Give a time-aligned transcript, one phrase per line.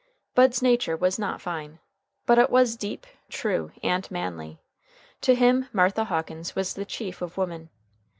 [0.33, 1.77] Bud's nature was not fine.
[2.25, 4.59] But it was deep, true, and manly.
[5.21, 7.69] To him Martha Hawkins was the chief of women.